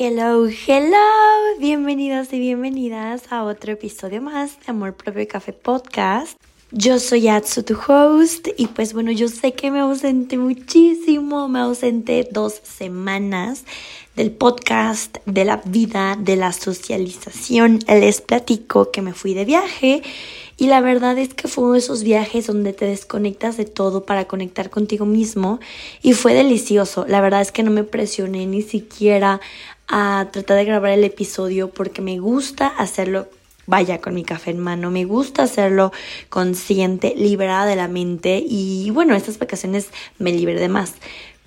[0.00, 0.96] Hello, hello,
[1.58, 6.38] bienvenidos y bienvenidas a otro episodio más de Amor Propio y Café Podcast.
[6.70, 11.58] Yo soy Atsu, tu host, y pues bueno, yo sé que me ausenté muchísimo, me
[11.58, 13.64] ausenté dos semanas
[14.14, 17.80] del podcast, de la vida, de la socialización.
[17.88, 20.04] Les platico que me fui de viaje
[20.58, 24.04] y la verdad es que fue uno de esos viajes donde te desconectas de todo
[24.04, 25.58] para conectar contigo mismo
[26.02, 27.04] y fue delicioso.
[27.08, 29.40] La verdad es que no me presioné ni siquiera
[29.88, 33.28] a tratar de grabar el episodio porque me gusta hacerlo
[33.66, 34.90] vaya con mi café en mano.
[34.90, 35.92] Me gusta hacerlo
[36.30, 39.88] consciente, liberada de la mente y bueno, estas vacaciones
[40.18, 40.94] me libré de más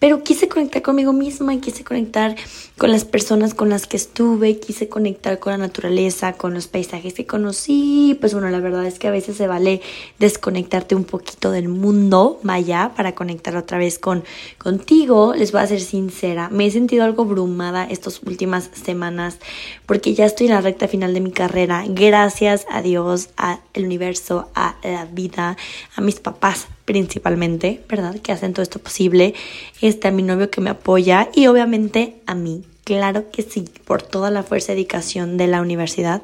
[0.02, 2.36] pero quise conectar conmigo misma y quise conectar
[2.80, 7.14] con las personas con las que estuve, quise conectar con la naturaleza, con los paisajes
[7.14, 8.18] que conocí.
[8.20, 9.80] Pues bueno, la verdad es que a veces se vale
[10.18, 14.24] desconectarte un poquito del mundo, vaya, para conectar otra vez con
[14.58, 15.36] contigo.
[15.36, 19.38] Les voy a ser sincera, me he sentido algo abrumada estas últimas semanas
[19.86, 21.86] porque ya estoy en la recta final de mi carrera.
[21.88, 25.58] Gracias a Dios, al universo, a la vida,
[25.96, 28.18] a mis papás principalmente, ¿verdad?
[28.20, 29.34] Que hacen todo esto posible.
[29.80, 32.66] Este, a mi novio que me apoya y obviamente a mí.
[32.84, 36.22] Claro que sí, por toda la fuerza y dedicación de la universidad.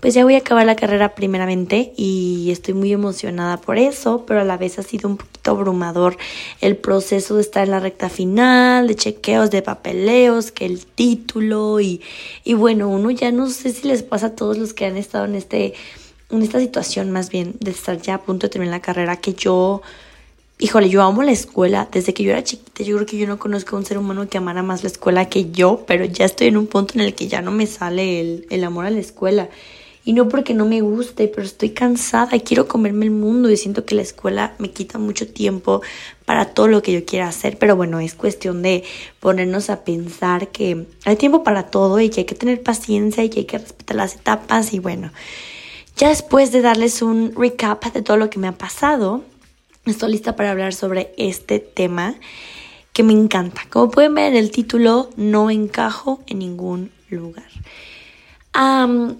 [0.00, 4.40] Pues ya voy a acabar la carrera primeramente y estoy muy emocionada por eso, pero
[4.40, 6.16] a la vez ha sido un poquito abrumador
[6.60, 11.78] el proceso de estar en la recta final, de chequeos, de papeleos, que el título
[11.78, 12.00] y,
[12.42, 15.26] y bueno, uno ya no sé si les pasa a todos los que han estado
[15.26, 15.74] en este
[16.30, 19.34] en esta situación más bien de estar ya a punto de terminar la carrera que
[19.34, 19.82] yo,
[20.58, 21.88] híjole, yo amo la escuela.
[21.90, 24.28] Desde que yo era chiquita, yo creo que yo no conozco a un ser humano
[24.28, 27.14] que amara más la escuela que yo, pero ya estoy en un punto en el
[27.14, 29.48] que ya no me sale el, el amor a la escuela.
[30.02, 33.56] Y no porque no me guste, pero estoy cansada y quiero comerme el mundo y
[33.58, 35.82] siento que la escuela me quita mucho tiempo
[36.24, 37.58] para todo lo que yo quiera hacer.
[37.58, 38.82] Pero bueno, es cuestión de
[39.20, 43.28] ponernos a pensar que hay tiempo para todo y que hay que tener paciencia y
[43.28, 45.12] que hay que respetar las etapas y bueno.
[46.00, 49.22] Ya después de darles un recap de todo lo que me ha pasado,
[49.84, 52.14] estoy lista para hablar sobre este tema
[52.94, 53.60] que me encanta.
[53.68, 57.50] Como pueden ver en el título, no encajo en ningún lugar.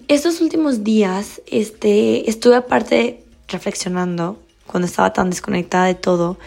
[0.07, 6.39] estos últimos días este, estuve aparte reflexionando, cuando estaba tan desconectada de todo,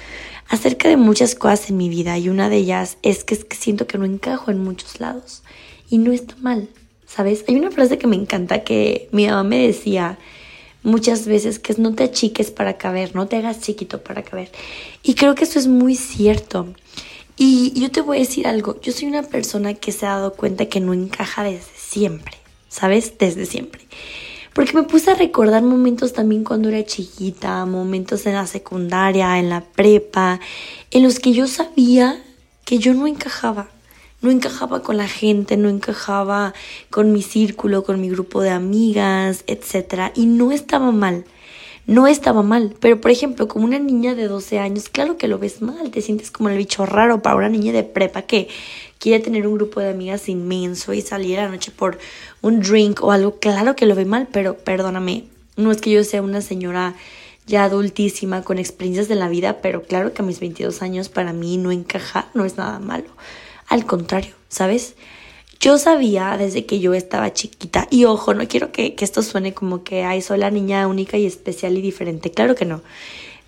[0.48, 3.54] acerca de muchas cosas en mi vida y una de ellas es que, es que
[3.54, 5.44] siento que no encajo en muchos lados
[5.88, 6.68] y no está mal.
[7.06, 7.44] ¿Sabes?
[7.48, 10.19] Hay una frase que me encanta que mi mamá me decía
[10.82, 14.50] muchas veces que es no te achiques para caber, no te hagas chiquito para caber.
[15.03, 16.69] Y creo que eso es muy cierto.
[17.37, 20.34] Y yo te voy a decir algo, yo soy una persona que se ha dado
[20.34, 22.34] cuenta que no encaja desde siempre,
[22.69, 23.19] ¿sabes?
[23.19, 23.82] Desde siempre.
[24.53, 29.50] Porque me puse a recordar momentos también cuando era chiquita, momentos en la secundaria, en
[29.50, 30.38] la prepa,
[30.93, 32.22] en los que yo sabía
[32.64, 33.69] que yo no encajaba,
[34.24, 36.54] no encajaba con la gente, no encajaba
[36.88, 40.12] con mi círculo, con mi grupo de amigas, etc.
[40.14, 41.26] Y no estaba mal,
[41.86, 42.74] no estaba mal.
[42.80, 46.00] Pero, por ejemplo, como una niña de 12 años, claro que lo ves mal, te
[46.00, 48.48] sientes como el bicho raro para una niña de prepa que
[48.98, 51.98] quiere tener un grupo de amigas inmenso y salir a la noche por
[52.40, 55.24] un drink o algo, claro que lo ve mal, pero perdóname,
[55.56, 56.94] no es que yo sea una señora
[57.46, 61.34] ya adultísima con experiencias de la vida, pero claro que a mis 22 años para
[61.34, 63.10] mí no encajar no es nada malo.
[63.74, 64.94] Al contrario, ¿sabes?
[65.58, 69.82] Yo sabía desde que yo estaba chiquita, y ojo, no quiero que, esto suene como
[69.82, 72.82] que, ay, soy la niña única y especial y diferente, claro que no,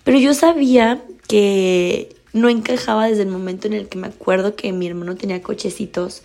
[0.03, 4.73] pero yo sabía que no encajaba desde el momento en el que me acuerdo que
[4.73, 6.23] mi hermano tenía cochecitos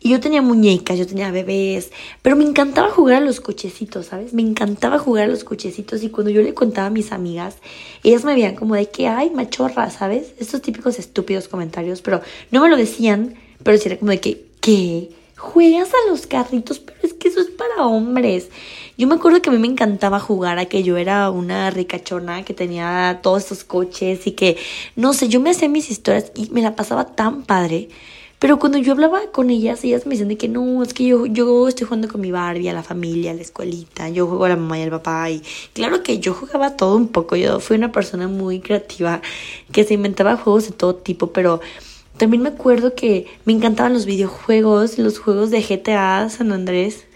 [0.00, 1.90] y yo tenía muñecas, yo tenía bebés,
[2.22, 4.32] pero me encantaba jugar a los cochecitos, ¿sabes?
[4.32, 7.56] Me encantaba jugar a los cochecitos y cuando yo le contaba a mis amigas,
[8.04, 10.34] ellas me veían como de que, ay, machorra, ¿sabes?
[10.38, 12.20] Estos típicos estúpidos comentarios, pero
[12.52, 15.10] no me lo decían, pero sí era como de que, ¿qué?
[15.36, 18.48] Juegas a los carritos, pero es que eso es para hombres.
[18.96, 22.44] Yo me acuerdo que a mí me encantaba jugar a que yo era una ricachona
[22.44, 24.56] que tenía todos estos coches y que,
[24.96, 27.88] no sé, yo me hacía mis historias y me la pasaba tan padre.
[28.38, 31.26] Pero cuando yo hablaba con ellas, ellas me decían de que no, es que yo,
[31.26, 34.50] yo estoy jugando con mi Barbie, a la familia, a la escuelita, yo juego a
[34.50, 35.28] la mamá y al papá.
[35.30, 35.42] Y
[35.72, 39.20] claro que yo jugaba todo un poco, yo fui una persona muy creativa
[39.72, 41.60] que se inventaba juegos de todo tipo, pero
[42.16, 47.06] también me acuerdo que me encantaban los videojuegos, los juegos de GTA San Andrés.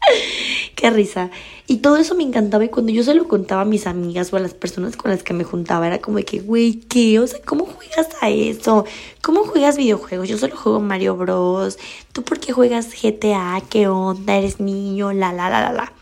[0.76, 1.30] Qué risa.
[1.70, 4.36] Y todo eso me encantaba y cuando yo se lo contaba a mis amigas o
[4.36, 7.20] a las personas con las que me juntaba, era como de que, güey, ¿qué?
[7.20, 8.84] O sea, ¿cómo juegas a eso?
[9.22, 10.28] ¿Cómo juegas videojuegos?
[10.28, 11.78] Yo solo juego Mario Bros.
[12.10, 13.62] ¿Tú por qué juegas GTA?
[13.70, 14.36] ¿Qué onda?
[14.36, 15.12] ¿Eres niño?
[15.12, 15.92] La, la, la, la, la.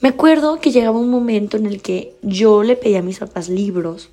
[0.00, 3.48] Me acuerdo que llegaba un momento en el que yo le pedía a mis papás
[3.48, 4.10] libros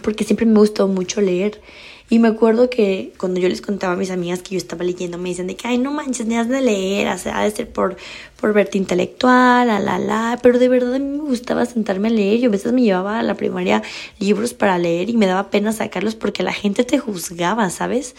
[0.00, 1.60] porque siempre me gustó mucho leer.
[2.08, 5.18] Y me acuerdo que cuando yo les contaba a mis amigas que yo estaba leyendo,
[5.18, 7.50] me dicen de que, ay, no manches, ni has de leer, o sea, ha de
[7.50, 7.96] ser por,
[8.40, 10.38] por verte intelectual, la, la, la.
[10.40, 12.38] Pero de verdad a mí me gustaba sentarme a leer.
[12.38, 13.82] Yo a veces me llevaba a la primaria
[14.20, 18.14] libros para leer y me daba pena sacarlos porque la gente te juzgaba, ¿sabes?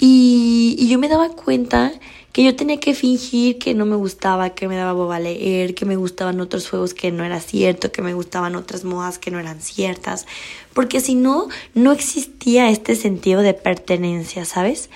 [0.00, 1.92] Y, y yo me daba cuenta
[2.32, 5.84] que yo tenía que fingir que no me gustaba, que me daba boba leer, que
[5.84, 9.38] me gustaban otros juegos que no era cierto, que me gustaban otras modas que no
[9.38, 10.26] eran ciertas,
[10.72, 14.88] porque si no, no existía este sentido de pertenencia, ¿sabes?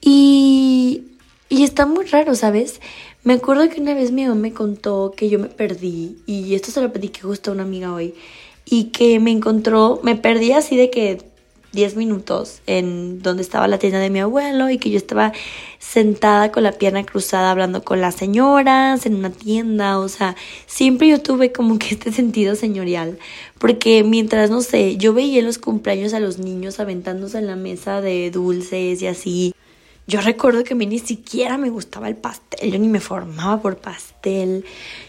[0.00, 1.04] Y,
[1.48, 2.80] y está muy raro, ¿sabes?
[3.22, 6.72] Me acuerdo que una vez mi mamá me contó que yo me perdí, y esto
[6.72, 8.14] se lo pedí que justo a una amiga hoy,
[8.64, 11.31] y que me encontró, me perdí así de que
[11.72, 15.32] 10 minutos en donde estaba la tienda de mi abuelo y que yo estaba
[15.78, 20.36] sentada con la pierna cruzada hablando con las señoras en una tienda, o sea,
[20.66, 23.18] siempre yo tuve como que este sentido señorial,
[23.58, 27.56] porque mientras, no sé, yo veía en los cumpleaños a los niños aventándose en la
[27.56, 29.54] mesa de dulces y así,
[30.06, 33.62] yo recuerdo que a mí ni siquiera me gustaba el pastel, yo ni me formaba
[33.62, 34.64] por pastel.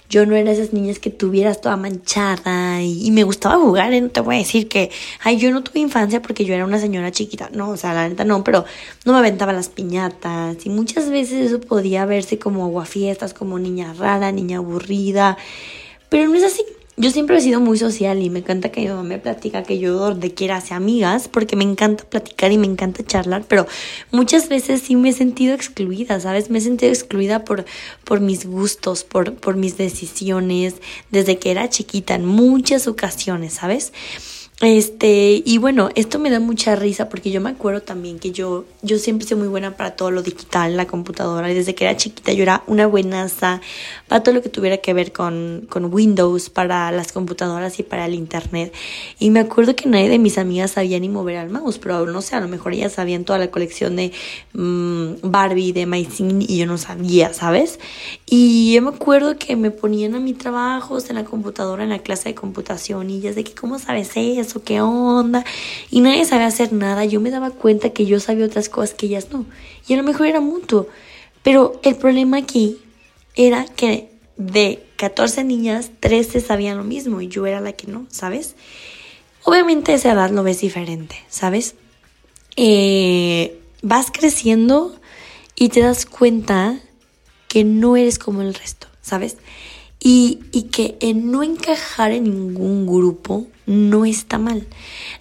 [0.07, 3.91] Yo no era esas niñas que tuvieras toda manchada y, me gustaba jugar.
[3.93, 4.01] ¿eh?
[4.01, 4.91] No te voy a decir que,
[5.21, 7.49] ay, yo no tuve infancia porque yo era una señora chiquita.
[7.51, 8.65] No, o sea, la neta no, pero
[9.05, 13.93] no me aventaba las piñatas y muchas veces eso podía verse como aguafiestas, como niña
[13.93, 15.37] rara, niña aburrida.
[16.09, 16.63] Pero no es así.
[16.95, 19.79] Yo siempre he sido muy social y me encanta que mi mamá me platica que
[19.79, 23.65] yo donde quiera hace amigas porque me encanta platicar y me encanta charlar, pero
[24.11, 26.51] muchas veces sí me he sentido excluida, ¿sabes?
[26.51, 27.65] Me he sentido excluida por,
[28.03, 30.75] por mis gustos, por, por mis decisiones,
[31.09, 33.91] desde que era chiquita en muchas ocasiones, ¿sabes?
[34.63, 38.63] Este, y bueno, esto me da mucha risa porque yo me acuerdo también que yo,
[38.81, 41.97] yo siempre soy muy buena para todo lo digital, la computadora, y desde que era
[41.97, 43.59] chiquita yo era una buenaza
[44.07, 48.05] para todo lo que tuviera que ver con, con Windows, para las computadoras y para
[48.05, 48.73] el internet.
[49.19, 52.21] Y me acuerdo que nadie de mis amigas sabía ni mover al mouse, pero no
[52.21, 54.13] sé, a lo mejor ellas sabían toda la colección de
[54.53, 57.81] mm, Barbie, de MySing, y yo no sabía, ¿sabes?
[58.25, 61.99] Y yo me acuerdo que me ponían a mi trabajos en la computadora, en la
[61.99, 64.52] clase de computación, y ellas de que, ¿cómo sabes eso?
[64.61, 65.43] Qué onda.
[65.89, 67.05] Y nadie sabía hacer nada.
[67.05, 69.45] Yo me daba cuenta que yo sabía otras cosas que ellas no.
[69.87, 70.87] Y a lo mejor era mutuo.
[71.41, 72.77] Pero el problema aquí
[73.35, 78.05] era que de 14 niñas, 13 sabían lo mismo y yo era la que no,
[78.09, 78.55] ¿sabes?
[79.43, 81.75] Obviamente esa edad lo ves diferente, ¿sabes?
[82.55, 84.95] Eh, vas creciendo
[85.55, 86.79] y te das cuenta
[87.47, 89.37] que no eres como el resto, ¿sabes?
[90.05, 94.65] Y, y que en no encajar en ningún grupo no está mal.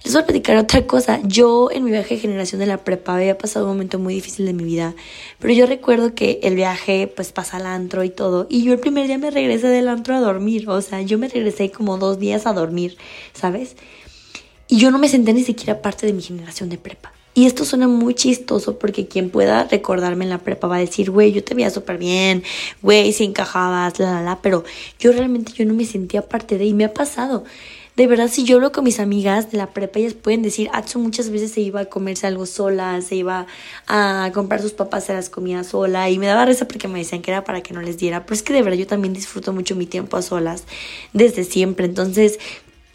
[0.03, 1.21] Les voy a platicar otra cosa.
[1.23, 4.45] Yo en mi viaje de generación de la prepa había pasado un momento muy difícil
[4.45, 4.93] de mi vida,
[5.39, 8.79] pero yo recuerdo que el viaje pues pasa al antro y todo, y yo el
[8.79, 12.19] primer día me regresé del antro a dormir, o sea, yo me regresé como dos
[12.19, 12.97] días a dormir,
[13.33, 13.75] ¿sabes?
[14.67, 17.13] Y yo no me senté ni siquiera parte de mi generación de prepa.
[17.35, 21.09] Y esto suena muy chistoso porque quien pueda recordarme en la prepa va a decir,
[21.09, 22.43] güey, yo te veía súper bien,
[22.81, 24.63] güey, si encajabas, la, la, la, pero
[24.99, 27.43] yo realmente yo no me sentía parte de, y me ha pasado.
[27.95, 30.97] De verdad, si yo hablo con mis amigas de la prepa, ellas pueden decir, Atsu
[30.97, 33.45] muchas veces se iba a comerse algo sola, se iba
[33.87, 37.21] a comprar sus papás, se las comía sola, y me daba risa porque me decían
[37.21, 39.53] que era para que no les diera, pero es que de verdad yo también disfruto
[39.53, 40.63] mucho mi tiempo a solas,
[41.13, 42.39] desde siempre, entonces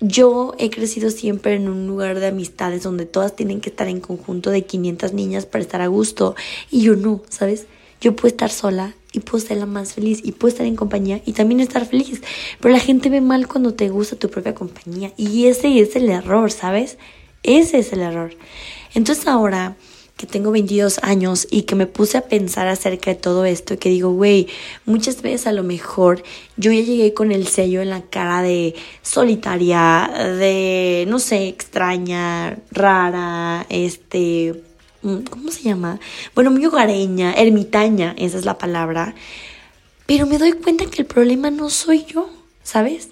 [0.00, 4.00] yo he crecido siempre en un lugar de amistades donde todas tienen que estar en
[4.00, 6.36] conjunto de 500 niñas para estar a gusto
[6.70, 7.66] y yo no, ¿sabes?
[8.00, 11.20] Yo puedo estar sola y puedo ser la más feliz y puedo estar en compañía
[11.26, 12.22] y también estar feliz.
[12.60, 16.08] Pero la gente ve mal cuando te gusta tu propia compañía y ese es el
[16.08, 16.96] error, ¿sabes?
[17.42, 18.36] Ese es el error.
[18.94, 19.76] Entonces ahora
[20.18, 23.76] que tengo 22 años y que me puse a pensar acerca de todo esto y
[23.76, 24.48] que digo, güey,
[24.84, 26.24] muchas veces a lo mejor
[26.56, 32.58] yo ya llegué con el sello en la cara de solitaria, de, no sé, extraña,
[32.72, 34.60] rara, este,
[35.02, 36.00] mm, ¿cómo se llama?
[36.34, 39.14] Bueno, muy hogareña, ermitaña, esa es la palabra.
[40.06, 42.28] Pero me doy cuenta que el problema no soy yo,
[42.64, 43.10] ¿sabes?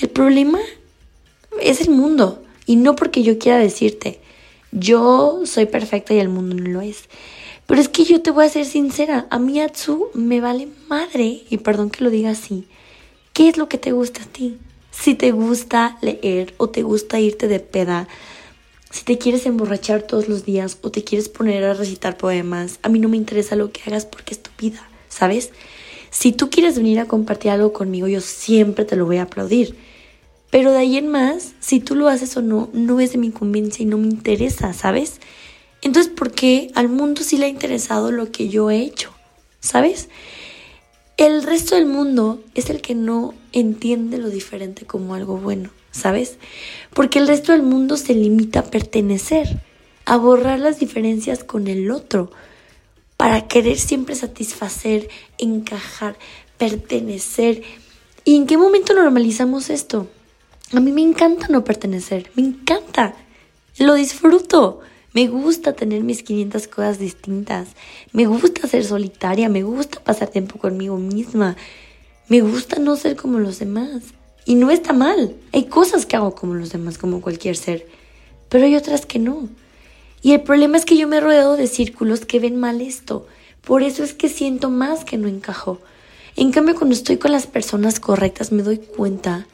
[0.00, 0.60] El problema
[1.60, 2.44] es el mundo.
[2.66, 4.20] Y no porque yo quiera decirte,
[4.78, 7.08] yo soy perfecta y el mundo no lo es.
[7.66, 11.42] Pero es que yo te voy a ser sincera, a mí Atsu me vale madre,
[11.50, 12.68] y perdón que lo diga así,
[13.32, 14.58] ¿qué es lo que te gusta a ti?
[14.92, 18.06] Si te gusta leer o te gusta irte de peda,
[18.90, 22.88] si te quieres emborrachar todos los días o te quieres poner a recitar poemas, a
[22.88, 25.50] mí no me interesa lo que hagas porque es tu vida, ¿sabes?
[26.10, 29.76] Si tú quieres venir a compartir algo conmigo, yo siempre te lo voy a aplaudir.
[30.56, 33.30] Pero de ahí en más, si tú lo haces o no, no es de mi
[33.30, 35.20] conveniencia y no me interesa, ¿sabes?
[35.82, 39.10] Entonces, ¿por qué al mundo sí le ha interesado lo que yo he hecho?
[39.60, 40.08] ¿Sabes?
[41.18, 46.38] El resto del mundo es el que no entiende lo diferente como algo bueno, ¿sabes?
[46.94, 49.60] Porque el resto del mundo se limita a pertenecer,
[50.06, 52.30] a borrar las diferencias con el otro,
[53.18, 56.16] para querer siempre satisfacer, encajar,
[56.56, 57.62] pertenecer.
[58.24, 60.08] ¿Y en qué momento normalizamos esto?
[60.72, 63.14] A mí me encanta no pertenecer, me encanta,
[63.78, 64.80] lo disfruto.
[65.12, 67.68] Me gusta tener mis 500 cosas distintas.
[68.12, 69.48] Me gusta ser solitaria.
[69.48, 71.56] Me gusta pasar tiempo conmigo misma.
[72.28, 74.02] Me gusta no ser como los demás.
[74.44, 75.34] Y no está mal.
[75.52, 77.86] Hay cosas que hago como los demás, como cualquier ser.
[78.50, 79.48] Pero hay otras que no.
[80.20, 83.26] Y el problema es que yo me he rodeado de círculos que ven mal esto.
[83.62, 85.80] Por eso es que siento más que no encajo.
[86.36, 89.46] En cambio, cuando estoy con las personas correctas me doy cuenta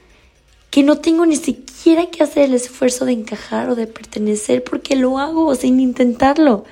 [0.73, 4.97] que no tengo ni siquiera que hacer el esfuerzo de encajar o de pertenecer porque
[4.97, 6.65] lo hago sin intentarlo.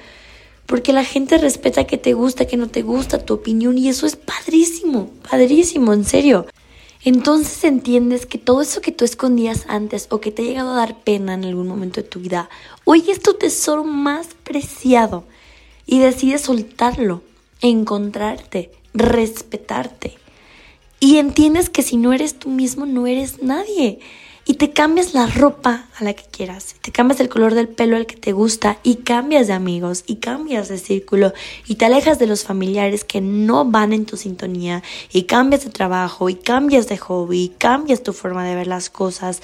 [0.65, 4.07] Porque la gente respeta que te gusta, que no te gusta tu opinión y eso
[4.07, 6.47] es padrísimo, padrísimo, en serio.
[7.05, 10.77] Entonces entiendes que todo eso que tú escondías antes o que te ha llegado a
[10.77, 12.49] dar pena en algún momento de tu vida,
[12.85, 15.25] hoy es tu tesoro más preciado
[15.85, 17.21] y decides soltarlo,
[17.61, 20.20] encontrarte, respetarte.
[21.01, 24.01] Y entiendes que si no eres tú mismo, no eres nadie.
[24.45, 27.97] Y te cambias la ropa a la que quieras, te cambias el color del pelo
[27.97, 31.33] al que te gusta y cambias de amigos y cambias de círculo
[31.67, 35.71] y te alejas de los familiares que no van en tu sintonía y cambias de
[35.71, 39.41] trabajo y cambias de hobby y cambias tu forma de ver las cosas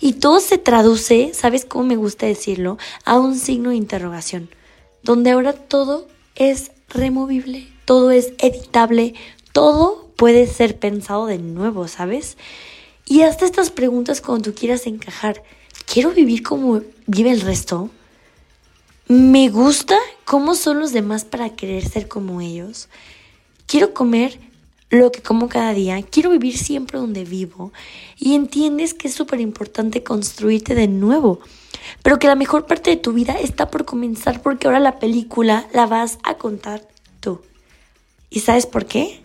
[0.00, 2.76] y todo se traduce, ¿sabes cómo me gusta decirlo?
[3.04, 4.50] A un signo de interrogación,
[5.02, 9.14] donde ahora todo es removible, todo es editable,
[9.52, 12.36] todo puede ser pensado de nuevo, ¿sabes?
[13.06, 15.42] Y hasta estas preguntas cuando tú quieras encajar.
[15.92, 17.90] ¿Quiero vivir como vive el resto?
[19.08, 22.88] ¿Me gusta cómo son los demás para querer ser como ellos?
[23.66, 24.38] ¿Quiero comer
[24.90, 26.00] lo que como cada día?
[26.02, 27.72] ¿Quiero vivir siempre donde vivo?
[28.16, 31.40] Y entiendes que es súper importante construirte de nuevo.
[32.02, 35.66] Pero que la mejor parte de tu vida está por comenzar porque ahora la película
[35.72, 36.86] la vas a contar
[37.18, 37.40] tú.
[38.30, 39.19] ¿Y sabes por qué?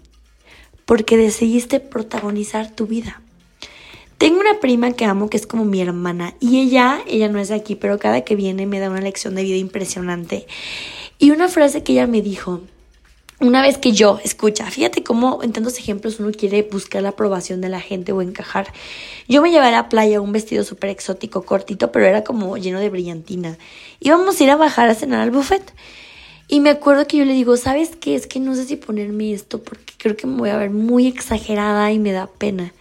[0.86, 3.22] Porque decidiste protagonizar tu vida.
[4.18, 7.50] Tengo una prima que amo que es como mi hermana y ella, ella no es
[7.50, 10.48] de aquí, pero cada que viene me da una lección de vida impresionante.
[11.20, 12.62] Y una frase que ella me dijo,
[13.42, 17.60] una vez que yo, escucha, fíjate cómo en tantos ejemplos uno quiere buscar la aprobación
[17.60, 18.72] de la gente o encajar.
[19.28, 22.80] Yo me llevé a la playa un vestido súper exótico, cortito, pero era como lleno
[22.80, 23.58] de brillantina.
[24.00, 25.74] Íbamos a ir a bajar a cenar al buffet.
[26.48, 28.16] Y me acuerdo que yo le digo, ¿sabes qué?
[28.16, 31.08] Es que no sé si ponerme esto porque creo que me voy a ver muy
[31.08, 32.74] exagerada y me da pena.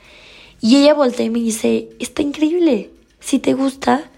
[0.60, 2.90] Y ella voltea y me dice, está increíble,
[3.20, 4.10] si te gusta,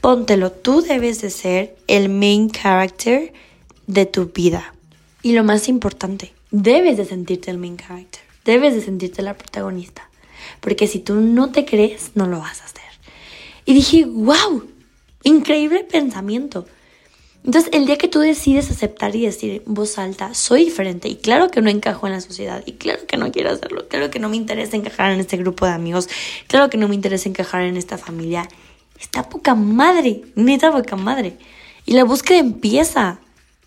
[0.00, 3.32] póntelo, tú debes de ser el main character
[3.86, 4.74] de tu vida.
[5.22, 10.08] Y lo más importante, debes de sentirte el main character, debes de sentirte la protagonista.
[10.60, 12.78] Porque si tú no te crees, no lo vas a hacer.
[13.64, 14.64] Y dije, wow,
[15.24, 16.66] increíble pensamiento.
[17.44, 21.50] Entonces, el día que tú decides aceptar y decir voz alta, soy diferente y claro
[21.50, 24.28] que no encajo en la sociedad y claro que no quiero hacerlo, claro que no
[24.28, 26.08] me interesa encajar en este grupo de amigos,
[26.46, 28.48] claro que no me interesa encajar en esta familia,
[29.00, 31.38] está poca madre, neta poca madre.
[31.86, 33.20] Y la búsqueda empieza,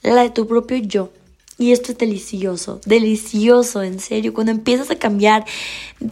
[0.03, 1.11] la de tu propio yo.
[1.61, 4.33] Y esto es delicioso, delicioso, en serio.
[4.33, 5.45] Cuando empiezas a cambiar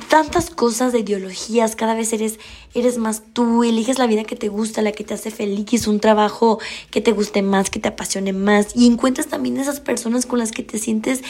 [0.08, 2.40] tantas cosas de ideologías, cada vez eres,
[2.76, 6.00] eres más tú, eliges la vida que te gusta, la que te hace feliz, un
[6.00, 6.60] trabajo
[6.92, 8.76] que te guste más, que te apasione más.
[8.76, 11.24] Y encuentras también esas personas con las que te sientes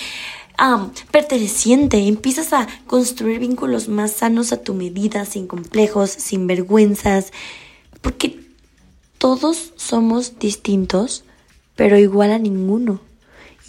[1.12, 2.06] perteneciente.
[2.06, 7.32] Empiezas a construir vínculos más sanos a tu medida, sin complejos, sin vergüenzas.
[8.02, 8.38] Porque
[9.18, 11.24] todos somos distintos,
[11.78, 13.08] pero igual a ninguno.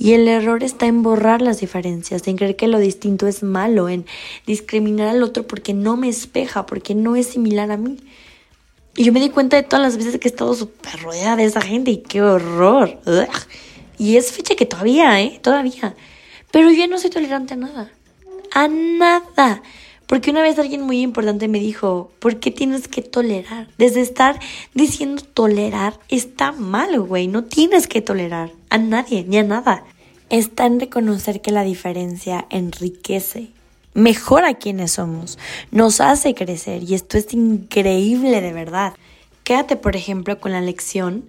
[0.01, 3.91] Y el error está en borrar las diferencias, en creer que lo distinto es malo,
[3.91, 4.07] en
[4.47, 7.99] discriminar al otro porque no me espeja, porque no es similar a mí.
[8.97, 11.45] Y yo me di cuenta de todas las veces que he estado súper rodeada de
[11.45, 12.99] esa gente y qué horror.
[13.99, 15.39] Y es fecha que todavía, ¿eh?
[15.43, 15.95] Todavía.
[16.51, 17.93] Pero yo ya no soy tolerante a nada.
[18.55, 19.63] A nada.
[20.11, 23.69] Porque una vez alguien muy importante me dijo, ¿por qué tienes que tolerar?
[23.79, 24.41] Desde estar
[24.75, 27.29] diciendo tolerar está mal, güey.
[27.29, 29.85] No tienes que tolerar a nadie ni a nada.
[30.29, 33.51] Está en reconocer que la diferencia enriquece,
[33.95, 35.39] mejora quienes somos,
[35.71, 38.95] nos hace crecer y esto es increíble de verdad.
[39.45, 41.25] Quédate, por ejemplo, con la lección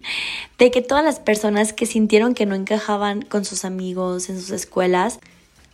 [0.57, 4.49] de que todas las personas que sintieron que no encajaban con sus amigos en sus
[4.49, 5.19] escuelas,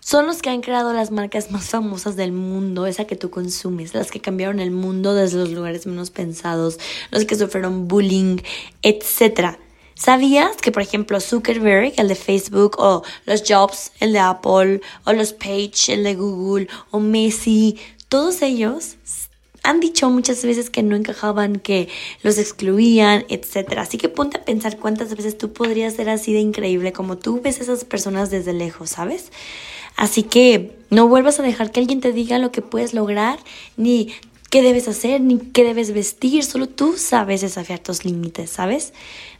[0.07, 3.93] son los que han creado las marcas más famosas del mundo, esa que tú consumes,
[3.93, 6.79] las que cambiaron el mundo desde los lugares menos pensados,
[7.11, 8.37] los que sufrieron bullying,
[8.83, 9.57] etc.
[9.95, 15.11] ¿Sabías que, por ejemplo, Zuckerberg, el de Facebook, o los Jobs, el de Apple, o
[15.11, 18.95] los Page, el de Google, o Messi, todos ellos
[19.63, 21.89] han dicho muchas veces que no encajaban, que
[22.23, 23.79] los excluían, etc.
[23.79, 27.41] Así que ponte a pensar cuántas veces tú podrías ser así de increíble como tú
[27.41, 29.33] ves a esas personas desde lejos, ¿sabes?
[29.97, 33.39] Así que no vuelvas a dejar que alguien te diga lo que puedes lograr,
[33.75, 34.13] ni
[34.49, 38.93] qué debes hacer, ni qué debes vestir, solo tú sabes desafiar tus límites, ¿sabes?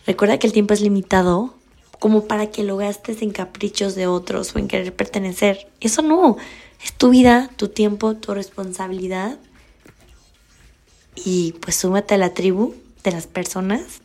[0.06, 1.54] Recuerda que el tiempo es limitado
[2.00, 5.68] como para que lo gastes en caprichos de otros o en querer pertenecer.
[5.80, 6.38] Eso no,
[6.84, 9.38] es tu vida, tu tiempo, tu responsabilidad
[11.16, 14.02] y pues súmate a la tribu de las personas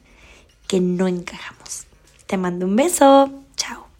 [0.66, 1.84] que no encajamos.
[2.26, 3.30] Te mando un beso.
[3.56, 3.91] Chao.